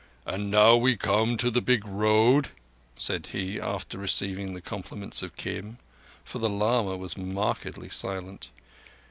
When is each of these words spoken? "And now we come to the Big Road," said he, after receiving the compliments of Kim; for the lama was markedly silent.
"And 0.25 0.49
now 0.49 0.77
we 0.77 0.97
come 0.97 1.37
to 1.37 1.51
the 1.51 1.61
Big 1.61 1.85
Road," 1.85 2.49
said 2.95 3.27
he, 3.27 3.61
after 3.61 3.99
receiving 3.99 4.55
the 4.55 4.59
compliments 4.61 5.21
of 5.21 5.35
Kim; 5.35 5.77
for 6.25 6.39
the 6.39 6.49
lama 6.49 6.97
was 6.97 7.15
markedly 7.15 7.89
silent. 7.89 8.49